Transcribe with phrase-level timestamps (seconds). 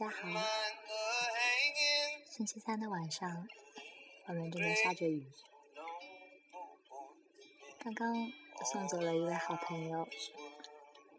[0.00, 0.28] 大家好，
[2.24, 3.46] 星期三的晚上，
[4.26, 5.26] 外面正在下着雨。
[7.78, 8.14] 刚刚
[8.64, 10.08] 送走了一位好朋友，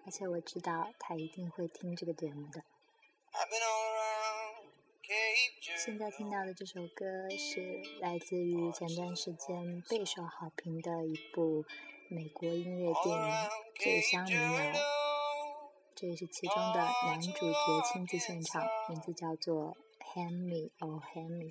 [0.03, 2.63] 而且我知道他一定会听这个节目的。
[5.77, 7.05] 现在听到的这首歌
[7.37, 11.63] 是来自于前段时间备受好评的一部
[12.09, 13.21] 美国音乐电影
[13.79, 14.73] 《醉乡民谣》。
[16.01, 19.77] 这也是其中的男主角亲自献唱，名字叫做
[20.15, 21.45] 《Hand Me Oh Hand Me》。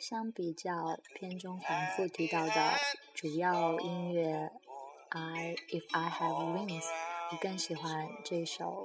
[0.00, 2.72] 相比较片中反复提到的
[3.12, 4.30] 主要音乐
[5.10, 6.84] 《I If I Have Wings》，
[7.32, 8.82] 我更喜欢这首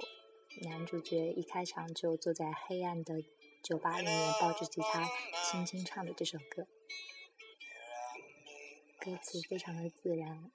[0.60, 3.24] 男主角一开场就坐在黑暗的
[3.62, 5.08] 酒吧里面抱着吉他
[5.50, 6.66] 轻轻唱的这首歌，
[9.00, 10.50] 歌词非常的自然。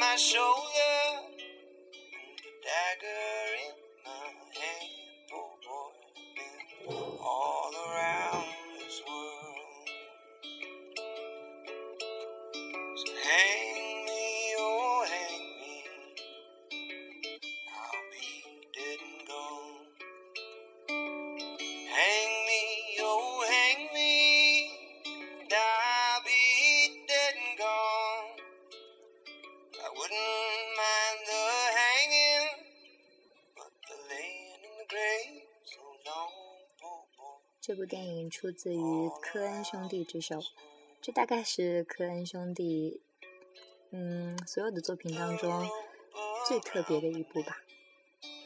[0.00, 1.32] My shoulder.
[1.92, 3.85] And a dagger in
[38.30, 40.40] 出自于科恩兄弟之手，
[41.00, 43.00] 这大概是科恩兄弟，
[43.90, 45.68] 嗯，所有的作品当中
[46.46, 47.58] 最特别的一部吧。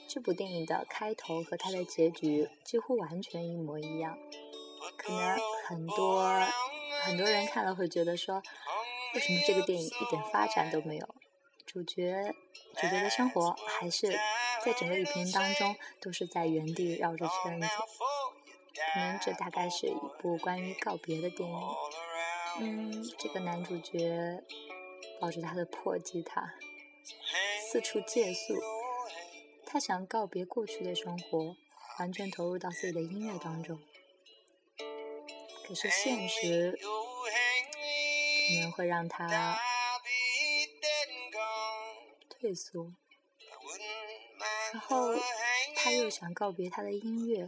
[0.09, 4.19] 这部电影的开头和它的结局几乎完全一模一样，
[4.97, 6.29] 可能很多
[7.03, 8.43] 很多人看了会觉得说，
[9.15, 11.15] 为什么这个电影一点发展都没有？
[11.65, 12.35] 主角
[12.75, 14.09] 主角的生活还是
[14.65, 17.69] 在整个影片当中都是在原地绕着圈子，
[18.95, 21.61] 可能这大概是一部关于告别的电影。
[22.61, 24.43] 嗯，这个男主角
[25.21, 26.55] 抱着他的破吉他
[27.71, 28.55] 四处借宿，
[29.67, 31.57] 他想告别过去的生活，
[31.99, 33.81] 完全投入到自己的音乐当中。
[35.67, 39.59] 可是现实可能会让他。
[42.29, 42.95] 退缩，
[44.73, 45.15] 然后
[45.77, 47.47] 他又想告别他的音乐，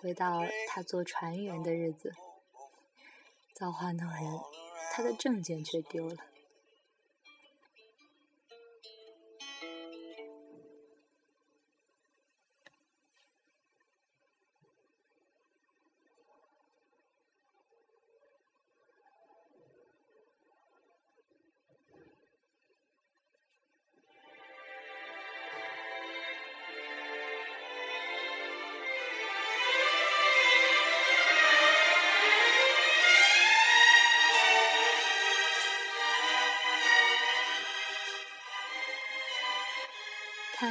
[0.00, 2.14] 回到他做船员的日子。
[3.52, 4.40] 造化弄人，
[4.92, 6.16] 他的证件却丢了。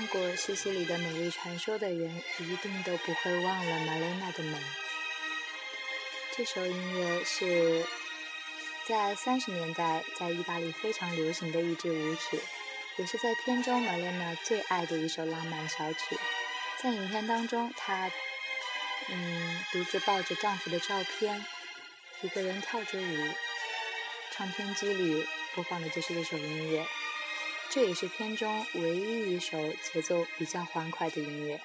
[0.08, 4.58] 过《西西里的美丽传说》的人，一定都不会忘了玛莲娜的美。
[6.36, 7.86] 这首音乐是
[8.88, 12.40] 在三十年代在意大利非常流行的一支舞曲，
[12.98, 16.18] 也是在片中玛莲娜最爱的一首浪漫小曲。
[16.82, 18.10] 在影片当中，她
[19.10, 21.44] 嗯独自抱着丈夫的照片，
[22.22, 23.34] 一个人跳着舞，
[24.32, 26.86] 唱片机里播放的就是这首音乐。
[27.78, 29.56] 这也是片中唯一一首
[29.94, 31.62] 节奏比较欢快的音乐。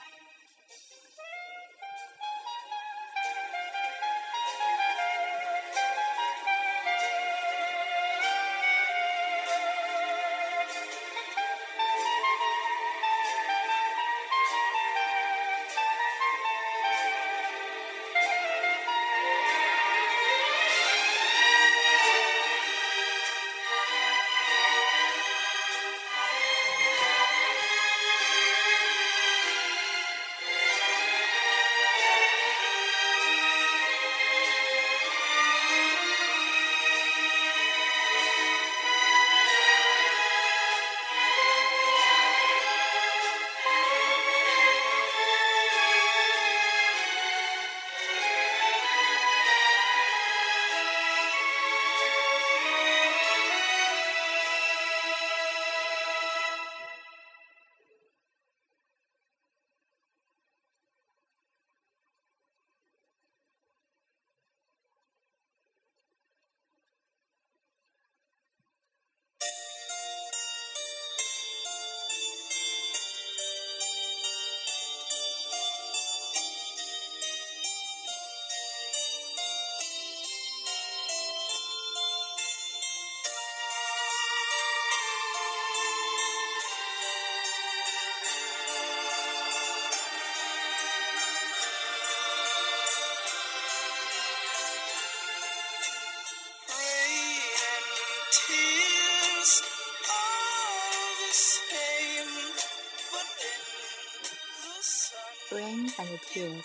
[105.51, 106.65] Rain and tears，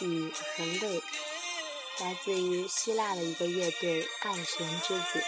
[0.00, 1.02] 雨和泪，
[2.00, 5.22] 来自于希腊的一个乐队爱神之子。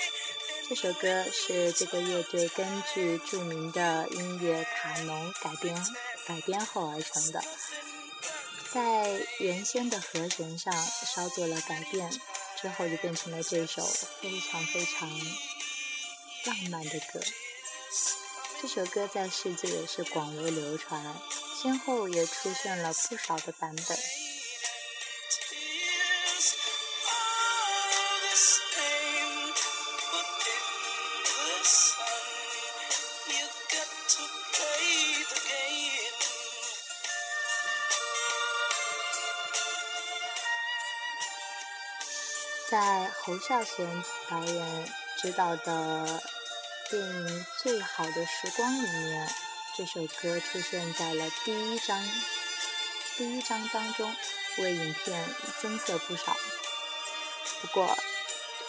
[0.68, 5.86] 这首歌是这个乐队根据著名的音乐卡农改编
[6.26, 7.40] 改编后而成的，
[8.72, 12.10] 在原先的和弦上稍做了改变，
[12.60, 13.86] 之后就变成了这首
[14.20, 15.08] 非常非常
[16.46, 17.20] 浪漫的歌。
[18.62, 21.02] 这首歌在世界也是广为流传，
[21.60, 23.98] 先后也出现了不少的版本。
[42.68, 46.22] 在侯孝贤导演执导的
[46.88, 47.28] 电影
[47.58, 49.28] 《最好的时光》里面，
[49.76, 52.00] 这首歌出现在了第一章
[53.16, 54.14] 第一章当中，
[54.58, 55.28] 为影片
[55.60, 56.36] 增色不少。
[57.60, 57.98] 不过，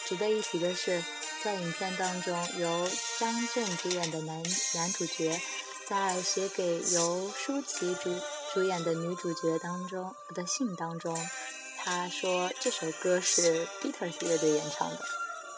[0.08, 1.04] 值得一提的是，
[1.44, 4.42] 在影片当中，由张震主演的男
[4.74, 5.40] 男主角，
[5.86, 8.20] 在写给由舒淇主
[8.52, 11.16] 主演的女主角当中的信当中。
[11.78, 15.06] 他说这首歌是 Beatles 乐队演唱的，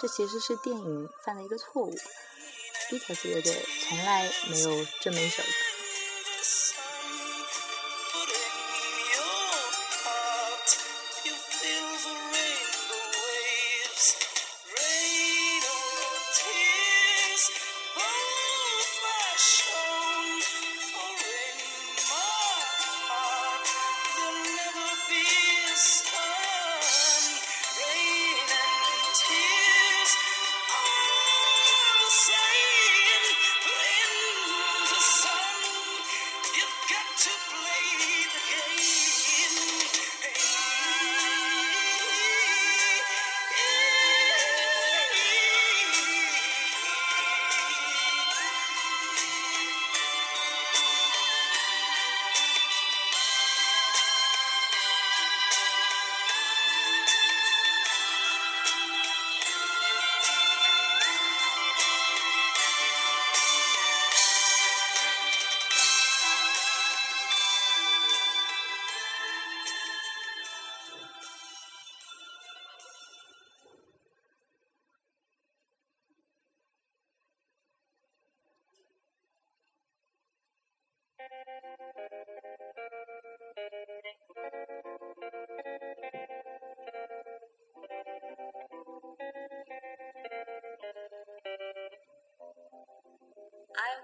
[0.02, 1.98] 这其实是电影犯的一个错误。
[2.89, 5.69] Beatles 乐队从来没有这么一首歌。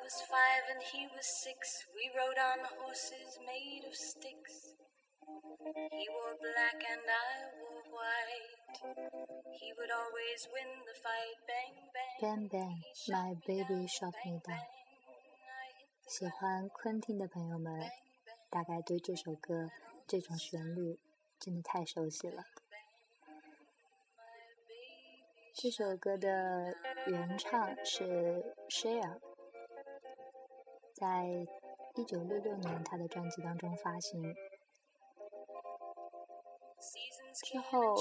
[0.04, 1.58] was five and he was six.
[1.94, 4.74] We rode on horses made of sticks.
[5.92, 8.56] He wore black and I wore white.
[9.60, 11.38] He would always win the fight.
[11.50, 12.18] Bang bang.
[12.20, 14.66] Bang bang, my baby shot me down.
[16.08, 17.88] 喜欢昆汀的朋友们，
[18.50, 19.70] 大概对这首歌
[20.08, 20.98] 这种旋律
[21.38, 22.44] 真的太熟悉了。
[25.54, 26.74] 这首歌的
[27.06, 29.20] 原唱是 Cher。
[30.95, 31.27] 在
[31.95, 34.33] 一九六六年，他的专辑当中发行
[37.43, 37.95] 之后，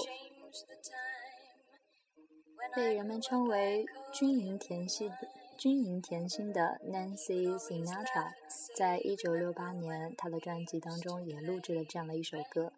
[2.72, 3.84] 被人们称为
[4.14, 5.10] “军营甜心”
[5.58, 8.32] 军营甜心的 Nancy Sinatra，
[8.76, 12.72] 在一九六八年他的专辑当中也录制了这样的一首歌。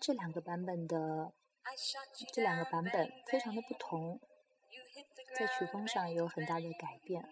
[0.00, 1.30] 这两个版本的
[2.32, 4.18] 这两个版本非常的不同，
[5.38, 7.22] 在曲风上有很大的改变。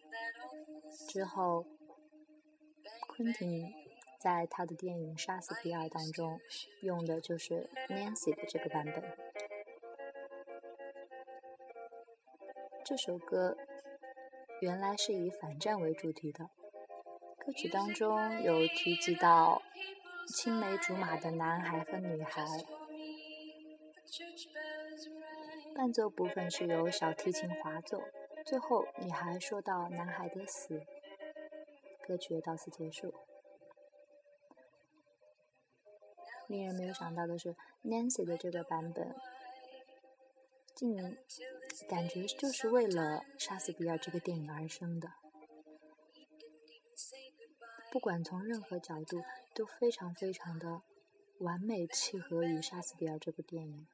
[1.08, 1.64] 之后。
[3.16, 3.72] 昆汀
[4.18, 6.38] 在他的电影《杀死比尔》当中
[6.82, 9.02] 用的就是 Nancy 的这个版本。
[12.84, 13.56] 这首歌
[14.60, 16.50] 原来是以反战为主题的，
[17.38, 19.62] 歌曲当中有提及到
[20.28, 22.44] 青梅竹马的男孩和女孩。
[25.74, 28.02] 伴奏部分是由小提琴滑奏，
[28.44, 30.82] 最后女孩说到男孩的死。
[32.06, 33.12] 歌曲到此结束。
[36.48, 39.16] 令人没有想到的是，Nancy 的这个版本，
[40.76, 40.96] 竟
[41.88, 45.08] 感觉就是为了《杀死比尔》这个电影而生的。
[47.90, 50.82] 不管从任何角度，都非常非常的
[51.40, 53.88] 完美契合于《杀死比尔》这部电影。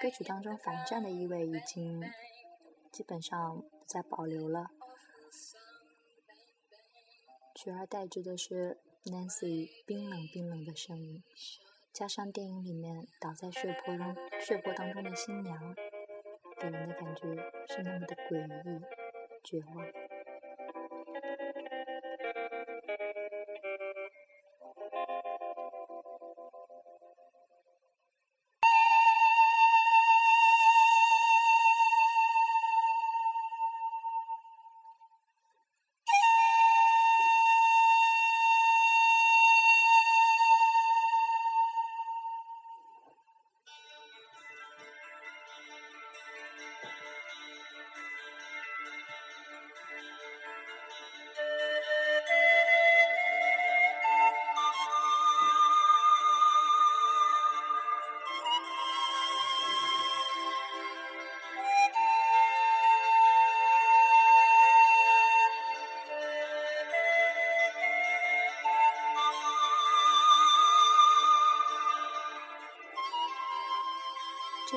[0.00, 2.02] 歌曲当中反战的意味已经
[2.92, 4.70] 基本上不再保留了。
[7.62, 11.22] 取而代之的是 Nancy 冰冷冰冷的声音，
[11.92, 15.72] 加上电影里面倒在血泊中血泊当中的新娘，
[16.60, 17.22] 给人的感觉
[17.68, 18.82] 是那么的诡异、
[19.44, 20.11] 绝望。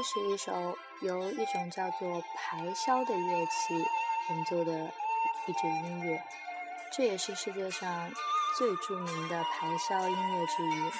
[0.07, 3.74] 是一首由一种叫做排箫的乐器
[4.29, 4.71] 演奏的
[5.47, 6.24] 一支音乐，
[6.93, 8.12] 这也是世界上
[8.55, 10.91] 最著名的排箫音乐之一，名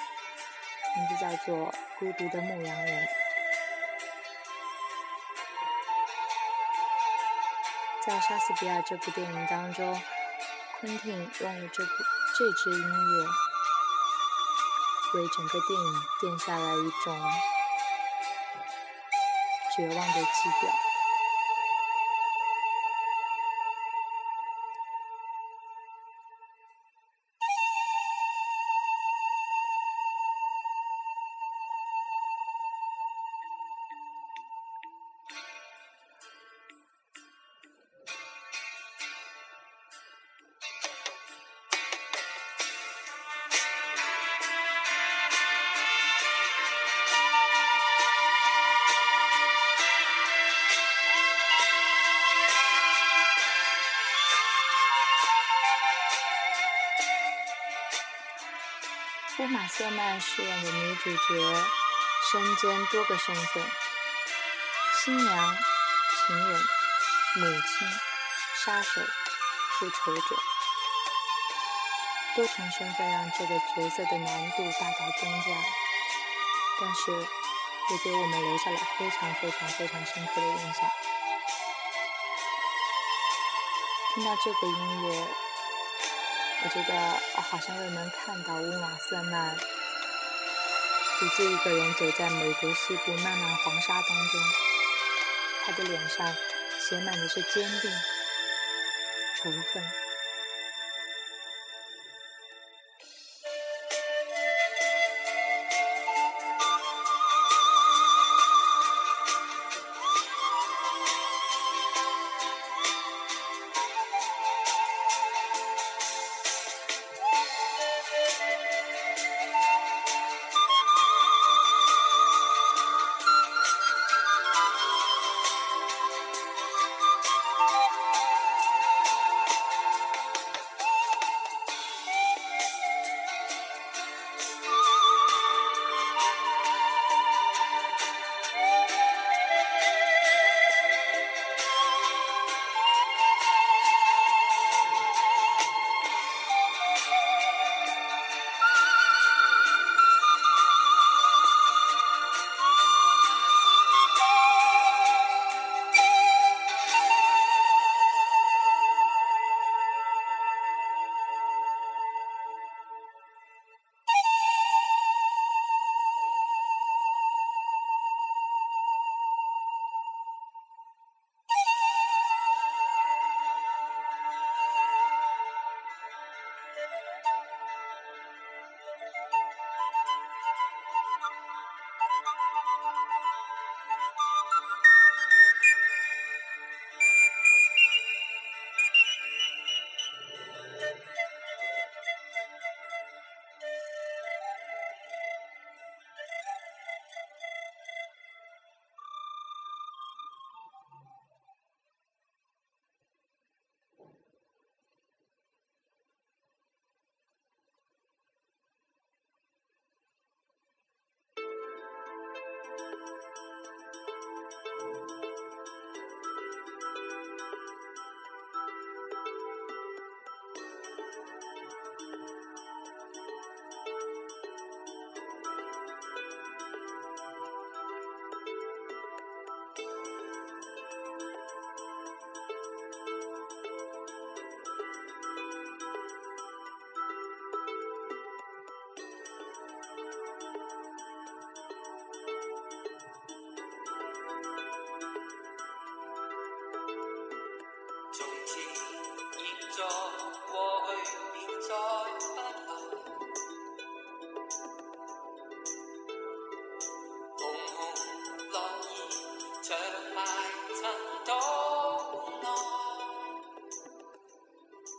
[1.08, 3.06] 字叫做《孤独的牧羊人》。
[8.04, 10.02] 在莎士比亚这部电影当中，
[10.80, 11.90] 昆汀用了这部
[12.36, 13.24] 这支音乐
[15.14, 17.16] 为整个电影定下了一种。
[19.76, 20.85] 绝望的基调。
[59.38, 61.64] 乌玛·瑟曼饰演的女主角
[62.30, 63.62] 身兼多个身份：
[64.94, 65.56] 新娘、
[66.26, 66.60] 情人、
[67.34, 67.86] 母亲、
[68.64, 69.02] 杀手、
[69.72, 70.36] 复仇者。
[72.34, 75.52] 多重身份让这个角色的难度大大增加，
[76.80, 77.12] 但是
[77.90, 80.90] 也给我们留下了非常非常非常深刻的印象。
[84.14, 85.45] 听到这个音乐。
[86.66, 86.94] 我觉得
[87.36, 89.56] 我好像又能看到乌玛·瑟曼
[91.20, 94.40] 独自一个人走在美国西部漫漫黄沙当中，
[95.64, 96.26] 他的脸上
[96.80, 97.90] 写满的是坚定、
[99.36, 100.05] 仇恨。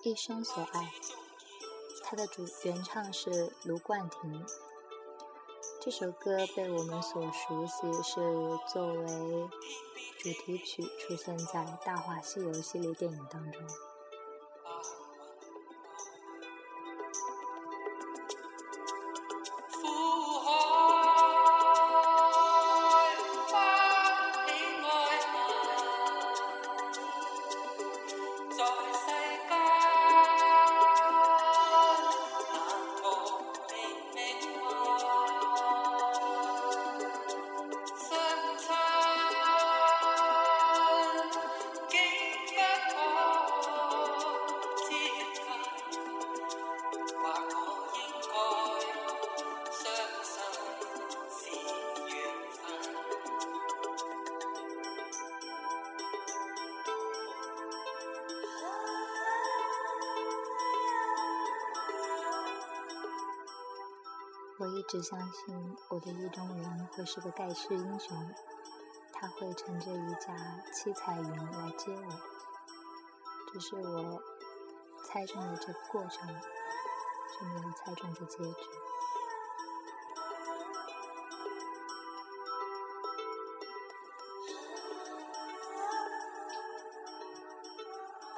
[0.07, 0.89] 一生所爱，
[2.01, 4.45] 它的主原唱是卢冠廷。
[5.81, 8.13] 这首歌被我们所熟悉，是
[8.71, 9.49] 作为
[10.17, 13.61] 主题曲出现在《大话西游》系列电影当中。
[64.87, 68.33] 直相信我的意中人会是个盖世英雄，
[69.11, 70.33] 他会乘着一架
[70.73, 72.11] 七彩云来接我。
[73.51, 74.21] 只是我
[75.03, 78.53] 猜中了这个过程，却没有猜中这结局。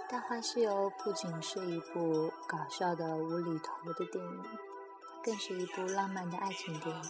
[0.11, 4.68] 《大话西游》不仅是一部搞笑的无厘头的电影。
[5.23, 7.09] 更是一部浪漫的爱情电影。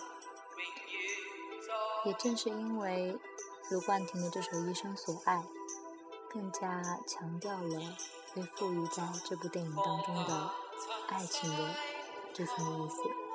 [2.05, 3.17] 也正是因为
[3.69, 5.37] 卢冠廷的这首《一生所爱》，
[6.31, 7.97] 更加强调了
[8.33, 10.51] 被赋予在这部电影当中的
[11.09, 11.75] 爱情的
[12.33, 13.28] 这层意思。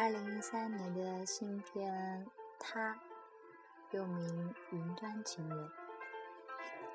[0.00, 1.92] 二零一三年的新片
[2.58, 2.94] 《他》，
[3.90, 5.58] 又名《云端情人》，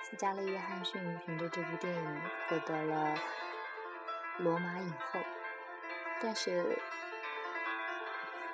[0.01, 3.15] 斯嘉丽·约翰逊凭着这部电影获得了
[4.39, 5.19] 罗马影后。
[6.19, 6.79] 但是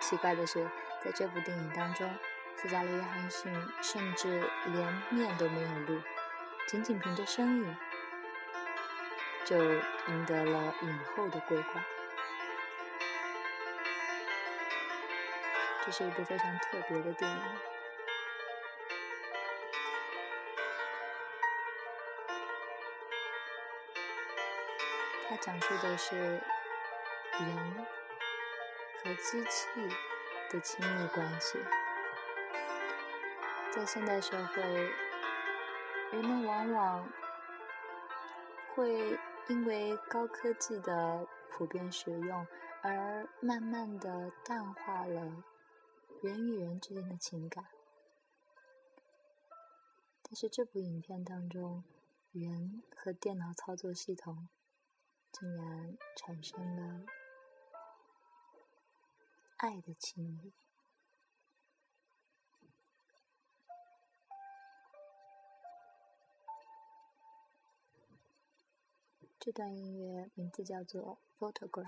[0.02, 0.70] 奇怪的是，
[1.02, 2.14] 在这部电影当中，
[2.58, 6.02] 斯嘉丽·约翰逊甚至连面都没有露，
[6.68, 7.78] 仅仅凭着声音
[9.46, 9.58] 就
[10.10, 11.82] 赢得了影后的桂冠。
[15.92, 17.38] 是一部非常特别的电影。
[25.28, 27.86] 它讲述的是人
[29.04, 29.68] 和机器
[30.50, 31.58] 的亲密关系。
[33.72, 34.62] 在现代社会，
[36.12, 37.10] 人们往往
[38.76, 42.46] 会因为高科技的普遍使用，
[42.82, 45.32] 而慢慢的淡化了
[46.22, 47.66] 人与人之间的情感。
[50.22, 51.84] 但是这部影片当中，
[52.32, 54.48] 人和电脑操作系统
[55.32, 57.06] 竟然产生了
[59.58, 60.54] 爱的亲密。
[69.40, 71.84] 这段音乐名字叫做《Photograph》，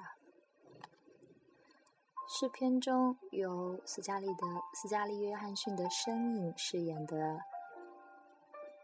[2.25, 7.39] 是片中由斯嘉丽的斯嘉丽·约翰逊的身影饰演的。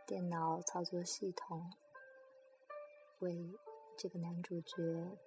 [0.10, 1.72] 电脑操作系统
[3.20, 3.56] 为
[3.96, 4.76] 这个男主角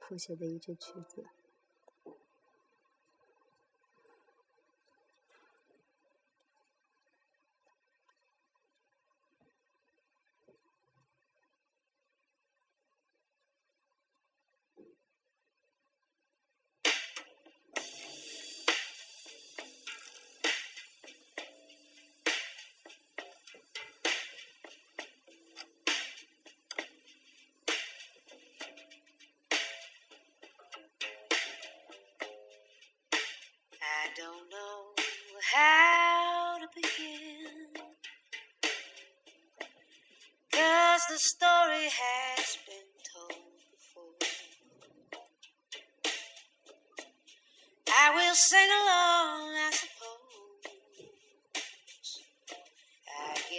[0.01, 1.25] 谱写的一支曲子。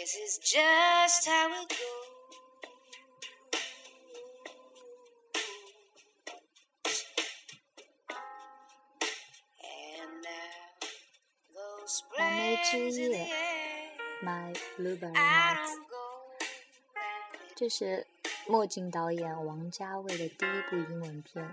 [0.03, 1.69] Just how it
[11.53, 13.29] goes.《蓝莓之夜》
[14.25, 15.79] ，My Blueberry Nights，
[17.55, 18.05] 这是
[18.45, 21.49] 墨镜导演王家卫的第一部英文片，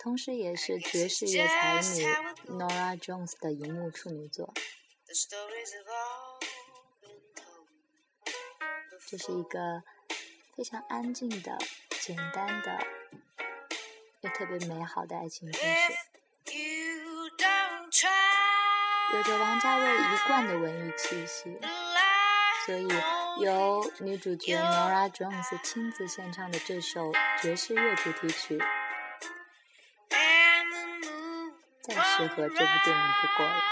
[0.00, 2.04] 同时也是爵士乐才女
[2.48, 4.52] Nora Jones 的荧幕处女作。
[9.10, 9.82] 这是一个
[10.54, 11.56] 非常安静的、
[11.98, 12.78] 简单的
[14.20, 15.64] 又特别美好的爱情故事。
[19.14, 21.58] 有着王家卫一贯的文艺气息，
[22.66, 22.86] 所以
[23.40, 28.62] 由女主角 Nora Jones 亲自献唱的这首爵士乐主题曲，
[31.80, 33.62] 再适合这部电影不过了。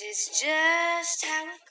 [0.00, 1.67] It's just how it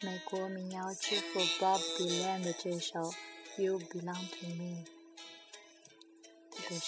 [0.00, 3.00] 美国民谣之父 Bob Dylan 的这首
[3.58, 4.84] 《You Belong to Me》
[6.50, 6.78] 特别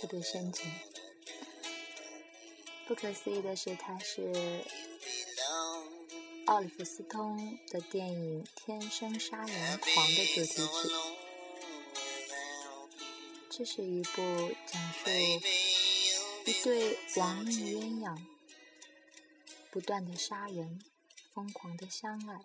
[0.00, 0.70] 特别深情。
[2.86, 4.64] 不可思议的是，它是
[6.46, 10.90] 奥利弗·斯通的电影《天生杀人狂》的主题曲。
[13.48, 14.20] 这是一部
[14.66, 15.10] 讲述
[16.44, 18.18] 一对亡命鸳鸯
[19.72, 20.80] 不断的杀人、
[21.32, 22.44] 疯狂的相爱，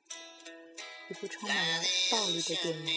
[1.09, 2.95] 一部充满了暴力的电影。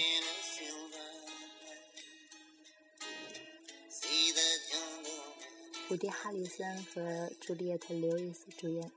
[5.90, 8.92] 伍迪·哈里森和朱丽叶特·刘易斯主演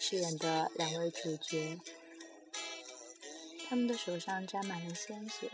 [0.00, 1.78] 饰演的两位主角，
[3.68, 5.48] 他们的手上沾满了鲜血。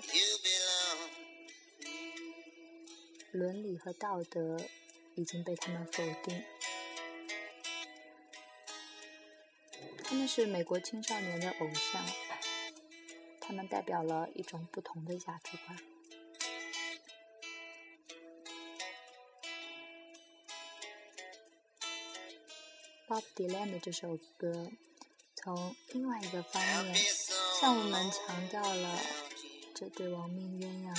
[3.33, 4.59] 伦理和道德
[5.14, 6.43] 已经被他们否定，
[10.09, 12.03] 他们是美国青少年的偶像，
[13.42, 15.79] 他们代表了一种不同的价值观。
[23.07, 24.71] Bob Dylan 的这首歌，
[25.35, 26.94] 从另外一个方面
[27.61, 28.99] 向我们强调了
[29.75, 30.99] 这对亡命鸳鸯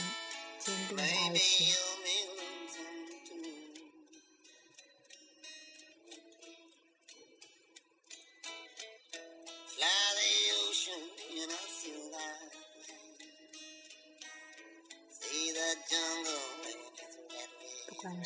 [0.60, 1.89] 坚定的爱情。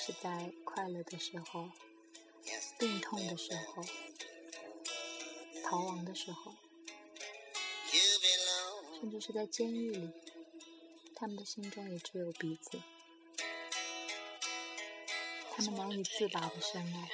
[0.06, 1.70] 是在快乐的时候、
[2.78, 3.82] 病痛的时候、
[5.64, 6.54] 逃亡的时候，
[9.00, 10.12] 甚至是在监狱里，
[11.16, 12.82] 他们的心中也只有彼此。
[15.56, 17.10] 他们难以自拔的深爱。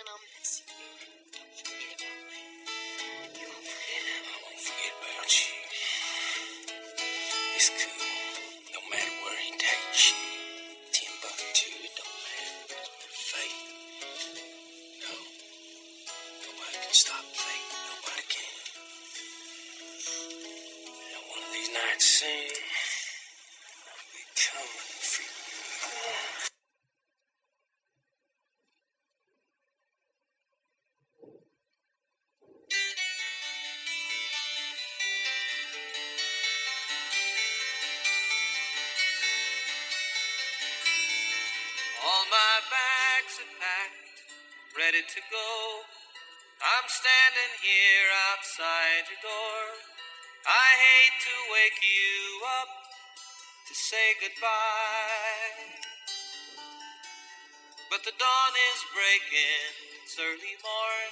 [57.89, 59.73] But the dawn is breaking,
[60.06, 61.12] it's early morn.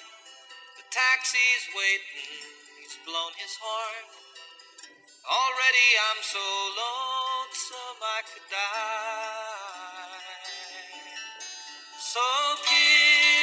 [0.78, 2.46] The taxi's waiting,
[2.82, 4.06] he's blown his horn.
[5.26, 6.46] Already I'm so
[6.78, 10.38] lonesome I could die.
[12.00, 12.22] So
[12.66, 13.37] kiss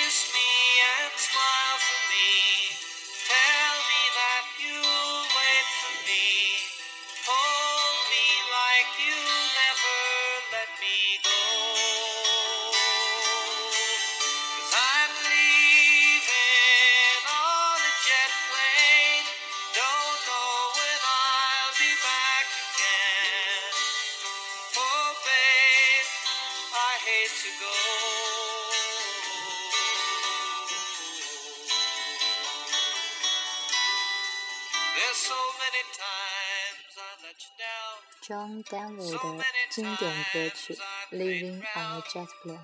[38.26, 40.74] John Denver 的经典歌曲
[41.10, 42.58] 《Living on a Jet Plane》。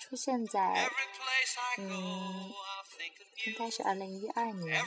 [0.00, 0.90] 出现在，
[1.78, 2.52] 嗯，
[3.44, 4.84] 应该是二零一二年，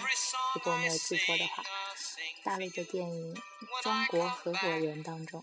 [0.53, 1.63] 如果我没有记错的话，
[2.43, 3.35] 大陆的电影
[3.81, 5.41] 《中国合伙人》当中，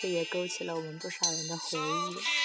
[0.00, 2.37] 这也勾起了我们不少人的回忆。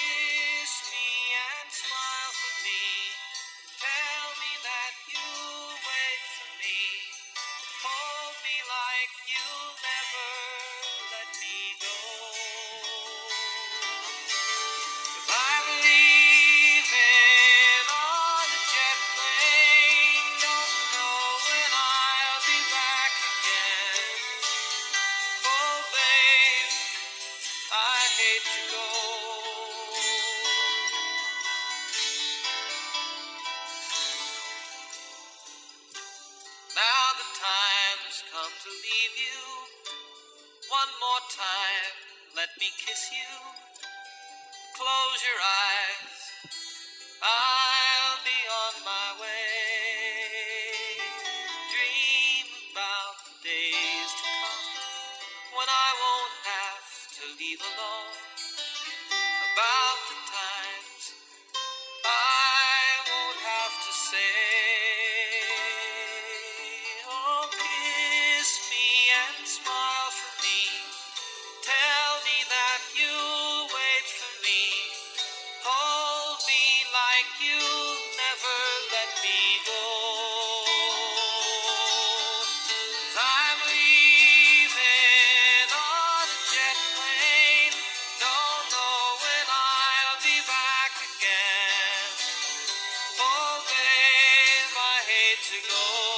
[95.42, 96.13] To go.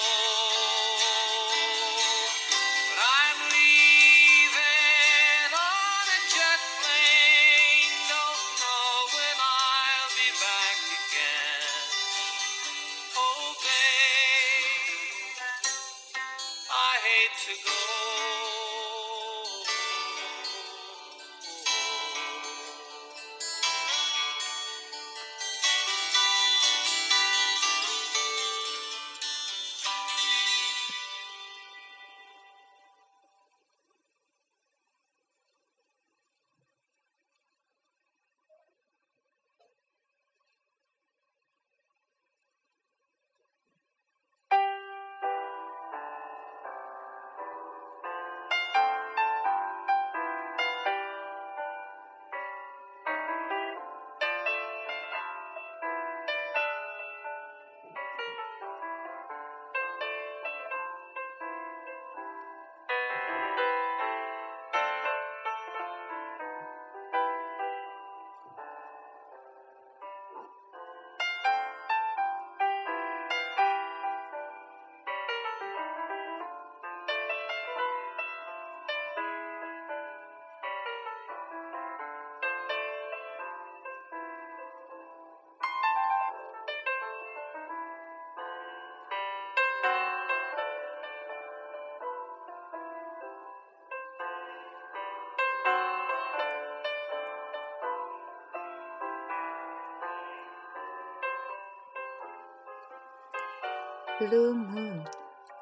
[104.18, 105.04] Blue Moon，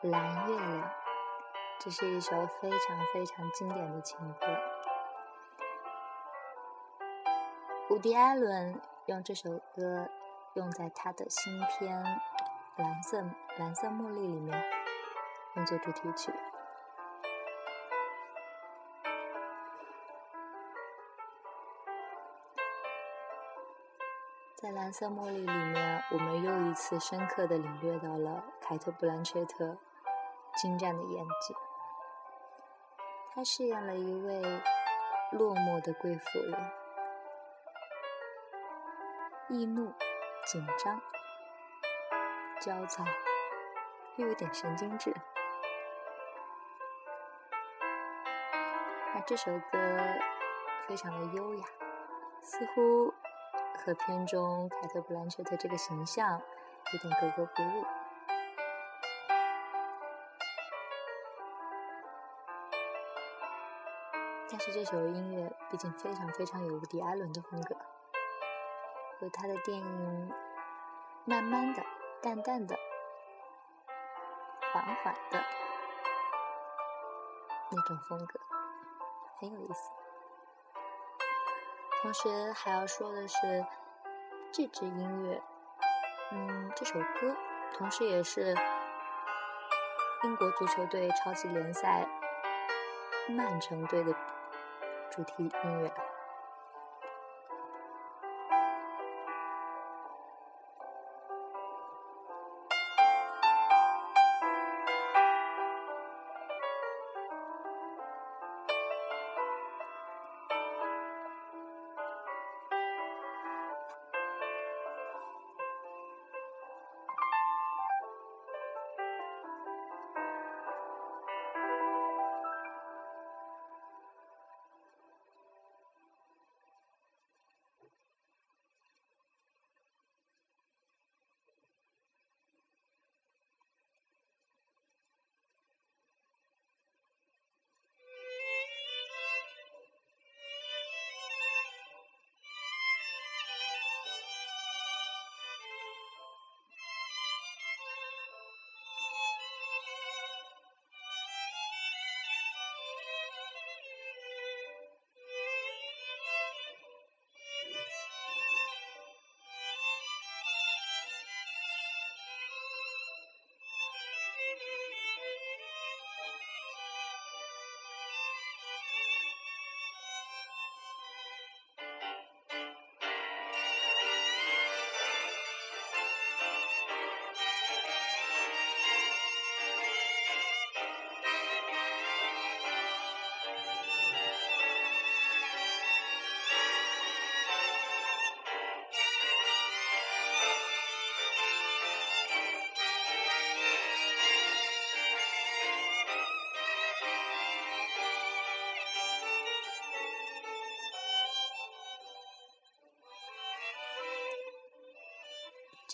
[0.03, 0.91] 蓝月亮，
[1.81, 2.31] 这是一首
[2.61, 4.47] 非常非常经典的情歌。
[7.91, 10.09] 伍迪·艾伦用这首歌
[10.55, 12.01] 用在他的新片
[12.77, 13.25] 《蓝色
[13.59, 14.65] 蓝色茉莉》里面，
[15.57, 16.33] 用作主题曲。
[24.65, 29.77] 在《蓝色茉莉》里面，我们又一次深刻的领略到了凯特·布兰切特
[30.57, 31.55] 精湛的演技。
[33.35, 34.41] 她饰演了一位
[35.33, 36.71] 落寞的贵妇人，
[39.51, 39.93] 易怒、
[40.47, 40.99] 紧张、
[42.59, 43.05] 焦躁，
[44.17, 45.15] 又有点神经质。
[49.15, 49.79] 那这首歌
[50.89, 51.67] 非常的优雅，
[52.41, 53.12] 似乎。
[53.85, 56.41] 和片中凯特·布兰切特这个形象
[56.93, 57.85] 有点格格不入，
[64.51, 67.76] 但是这首音乐毕竟非常非常有伍迪·艾伦的风格，
[69.20, 70.32] 有他的电影
[71.26, 71.85] 慢慢的、
[72.22, 72.74] 淡淡的、
[74.72, 75.45] 缓缓的
[77.70, 78.41] 那种风格，
[79.41, 80.04] 很有意思。
[82.05, 83.65] 同时还要说的是，
[84.53, 85.41] 这支音乐，
[86.33, 87.35] 嗯，这首歌，
[87.73, 88.55] 同时也是
[90.23, 92.07] 英国足球队超级联赛
[93.27, 94.15] 曼城队的
[95.11, 95.91] 主题音乐。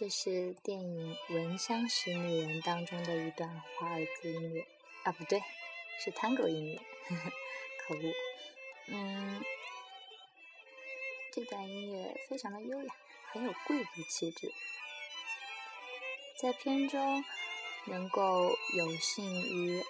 [0.00, 4.66] 这是电影《闻香识女人》当中的一段华尔兹音乐，
[5.02, 5.42] 啊，不对，
[6.02, 6.80] 是 Tango 音乐，
[7.86, 8.12] 可恶。
[8.86, 9.44] 嗯，
[11.30, 12.94] 这段音乐非常的优雅，
[13.30, 14.50] 很有贵族气质。
[16.40, 17.22] 在片中，
[17.84, 19.82] 能够有幸与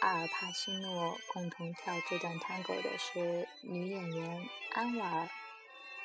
[0.00, 5.28] 阿尔帕西诺共同跳这段 Tango 的是女演员安瓦尔。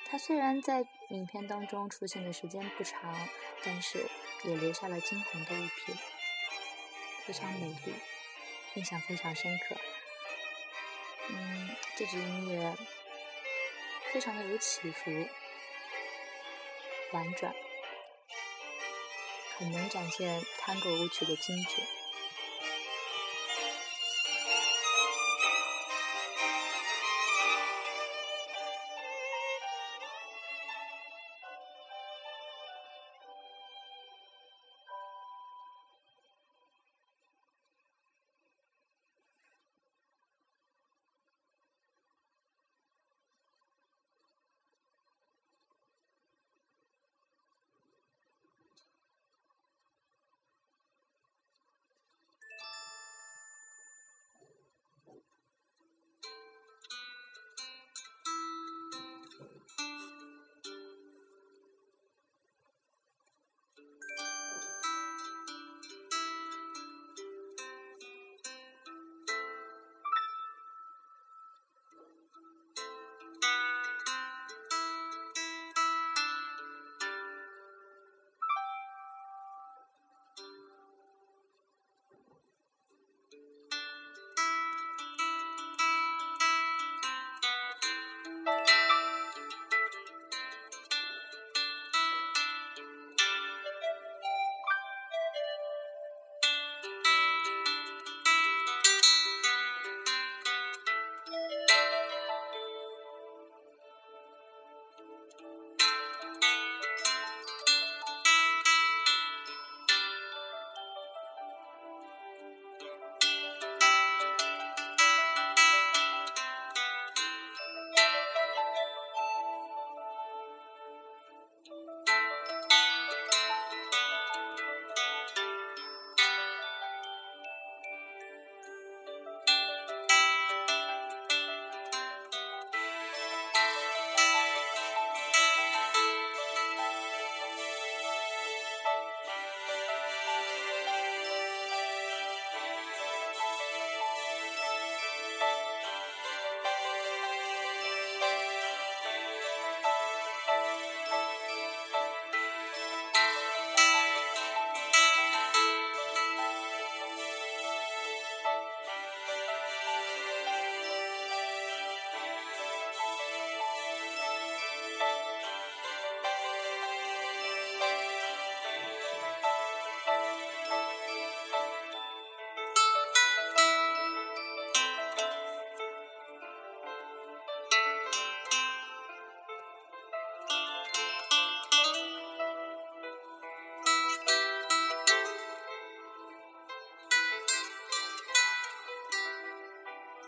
[0.05, 3.13] 她虽然在影片当中出现的时间不长，
[3.65, 4.09] 但是
[4.45, 5.93] 也留下了惊鸿的一瞥，
[7.25, 7.93] 非常美丽，
[8.75, 9.75] 印象非常深刻。
[11.29, 12.77] 嗯，这支音乐
[14.13, 15.11] 非常的有起伏，
[17.11, 17.53] 婉转，
[19.57, 22.00] 很能展现探戈舞曲的精致。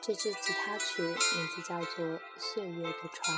[0.06, 1.16] 这支吉他曲名
[1.56, 2.06] 字叫做
[2.38, 3.38] 《岁月的船》，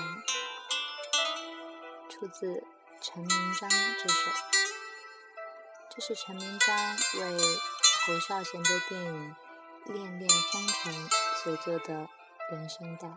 [2.10, 2.64] 出自
[3.00, 3.30] 陈明
[3.62, 4.32] 章这首。
[5.92, 6.76] 这是陈明章
[7.22, 7.38] 为
[8.08, 9.36] 侯孝贤的电影
[9.94, 10.92] 《恋恋风尘》
[11.44, 12.10] 所做的
[12.52, 13.10] 原声带。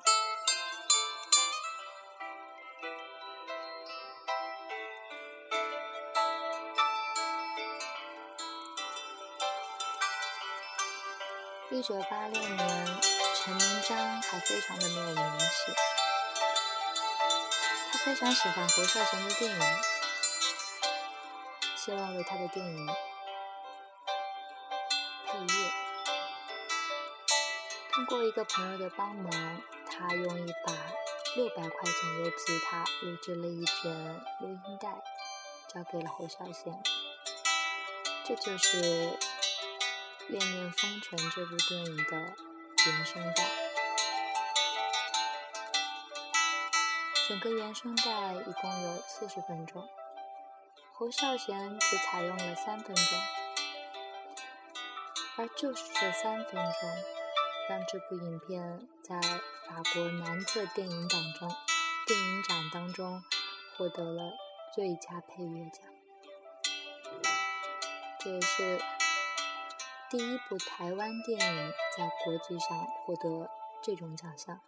[11.70, 13.07] 一九八六年。
[13.48, 15.72] 陈明章还非常的没有名气，
[17.90, 19.60] 他非常喜欢侯孝贤的电影，
[21.74, 22.86] 希望为他的电影
[25.24, 25.70] 配乐。
[27.90, 30.74] 通过一个朋友的帮忙，他用一把
[31.34, 33.90] 六百块钱的吉他录制了一卷
[34.42, 34.90] 录音带，
[35.72, 36.78] 交给了侯孝贤。
[38.26, 38.82] 这就是
[40.28, 42.47] 《恋恋风尘》这部电影的。
[42.86, 43.44] 原声带，
[47.28, 49.86] 整个原声带一共有四十分钟，
[50.94, 53.04] 侯孝贤只采用了三分钟，
[55.36, 56.90] 而就是这三分钟，
[57.68, 61.48] 让这部影片在法国南特电影奖中
[62.06, 63.22] 电影展当中
[63.76, 64.32] 获得了
[64.74, 65.82] 最佳配乐奖。
[68.20, 68.80] 这也是
[70.10, 73.50] 第一部台湾电影在国际上获得
[73.82, 74.58] 这种奖项。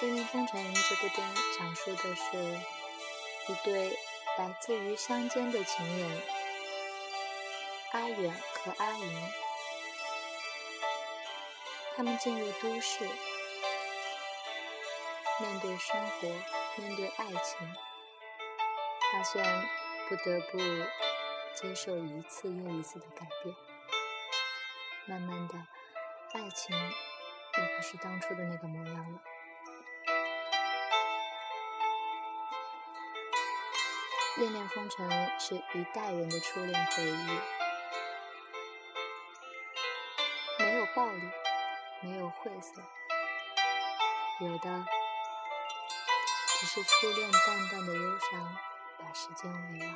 [0.02, 2.38] 《恋恋风尘》这部电影讲述的是
[3.52, 3.98] 一对
[4.38, 6.22] 来自于乡间的情人
[7.90, 9.45] 阿远和阿莹，
[11.96, 13.06] 他们进入都市，
[15.40, 16.28] 面对生活，
[16.76, 17.66] 面对爱情，
[19.10, 19.42] 发现
[20.06, 20.58] 不得不
[21.54, 23.56] 接受一次又一次的改变。
[25.06, 25.54] 慢慢的，
[26.34, 29.18] 爱情也不是当初的那个模样了。
[34.38, 35.08] 《恋恋风尘》
[35.40, 37.38] 是一代人的初恋回忆，
[42.46, 42.80] 晦涩，
[44.38, 44.84] 有的
[46.60, 48.56] 只是初恋淡淡的忧伤，
[49.00, 49.86] 把时间围绕。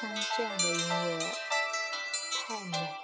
[0.00, 1.45] 像这样的音乐
[2.48, 2.94] 太美，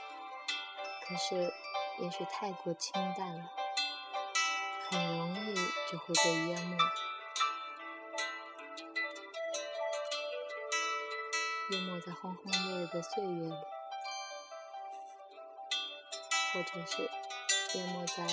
[1.04, 1.52] 可是
[1.98, 3.50] 也许太过清淡了，
[4.88, 5.54] 很容易
[5.90, 6.76] 就会被淹没，
[11.70, 13.54] 淹没在轰轰烈烈的岁月里，
[16.54, 17.10] 或者是
[17.76, 18.24] 淹没在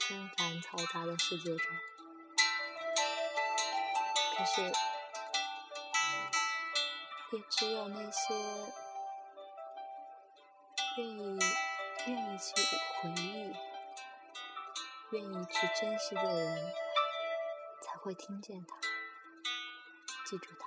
[0.00, 1.66] 纷繁嘈杂的世界中。
[4.38, 4.72] 可是。
[7.32, 8.34] 也只有那些
[10.96, 11.38] 愿意
[12.06, 12.54] 愿意去
[13.02, 13.54] 回忆、
[15.10, 16.72] 愿意去珍惜的人，
[17.82, 18.76] 才会听见他，
[20.24, 20.65] 记住他。